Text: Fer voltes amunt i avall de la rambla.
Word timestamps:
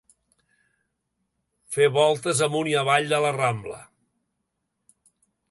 Fer 1.75 1.89
voltes 1.99 2.41
amunt 2.47 2.71
i 2.73 2.75
avall 2.81 3.07
de 3.13 3.21
la 3.27 3.35
rambla. 3.37 3.79